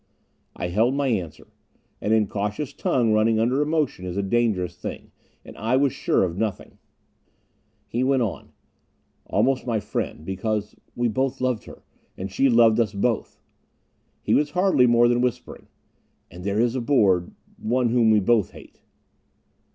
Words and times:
I 0.55 0.69
held 0.69 0.95
my 0.95 1.09
answer. 1.09 1.45
An 2.01 2.11
incautious 2.11 2.73
tongue 2.73 3.13
running 3.13 3.39
under 3.39 3.61
emotion 3.61 4.03
is 4.03 4.17
a 4.17 4.23
dangerous 4.23 4.75
thing. 4.75 5.11
And 5.45 5.55
I 5.55 5.75
was 5.75 5.93
sure 5.93 6.23
of 6.23 6.35
nothing. 6.39 6.79
He 7.87 8.03
went 8.03 8.23
on, 8.23 8.51
"Almost 9.27 9.67
my 9.67 9.79
friend. 9.79 10.25
Because 10.25 10.73
we 10.95 11.07
both 11.07 11.39
loved 11.39 11.65
her, 11.65 11.83
and 12.17 12.31
she 12.31 12.49
loved 12.49 12.79
us 12.79 12.93
both." 12.95 13.43
He 14.23 14.33
was 14.33 14.49
hardly 14.49 14.87
more 14.87 15.07
than 15.07 15.21
whispering. 15.21 15.67
"And 16.31 16.43
there 16.43 16.59
is 16.59 16.73
aboard 16.75 17.31
one 17.59 17.89
whom 17.89 18.09
we 18.09 18.19
both 18.19 18.53
hate." 18.53 18.81